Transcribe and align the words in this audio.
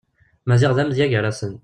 Maziɣ 0.47 0.71
d 0.73 0.77
amedya 0.83 1.07
gar-asen. 1.11 1.53